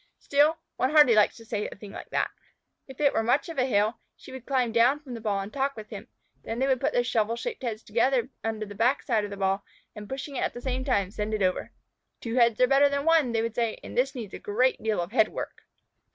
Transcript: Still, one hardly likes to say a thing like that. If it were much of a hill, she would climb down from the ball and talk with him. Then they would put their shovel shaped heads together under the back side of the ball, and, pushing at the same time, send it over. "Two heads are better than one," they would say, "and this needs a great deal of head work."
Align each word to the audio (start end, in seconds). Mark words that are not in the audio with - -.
Still, 0.17 0.57
one 0.77 0.89
hardly 0.89 1.13
likes 1.13 1.35
to 1.37 1.45
say 1.45 1.67
a 1.67 1.75
thing 1.75 1.91
like 1.91 2.09
that. 2.09 2.31
If 2.87 2.99
it 2.99 3.13
were 3.13 3.21
much 3.21 3.49
of 3.49 3.59
a 3.59 3.65
hill, 3.67 3.99
she 4.15 4.31
would 4.31 4.47
climb 4.47 4.71
down 4.71 4.99
from 4.99 5.13
the 5.13 5.21
ball 5.21 5.39
and 5.41 5.53
talk 5.53 5.75
with 5.75 5.91
him. 5.91 6.07
Then 6.43 6.57
they 6.57 6.65
would 6.65 6.81
put 6.81 6.91
their 6.91 7.03
shovel 7.03 7.35
shaped 7.35 7.61
heads 7.61 7.83
together 7.83 8.29
under 8.43 8.65
the 8.65 8.73
back 8.73 9.03
side 9.03 9.25
of 9.25 9.29
the 9.29 9.37
ball, 9.37 9.63
and, 9.95 10.09
pushing 10.09 10.39
at 10.39 10.55
the 10.55 10.59
same 10.61 10.83
time, 10.83 11.11
send 11.11 11.35
it 11.35 11.43
over. 11.43 11.71
"Two 12.19 12.33
heads 12.33 12.59
are 12.59 12.65
better 12.65 12.89
than 12.89 13.05
one," 13.05 13.31
they 13.31 13.43
would 13.43 13.53
say, 13.53 13.79
"and 13.83 13.95
this 13.95 14.15
needs 14.15 14.33
a 14.33 14.39
great 14.39 14.81
deal 14.81 14.99
of 14.99 15.11
head 15.11 15.27
work." 15.29 15.65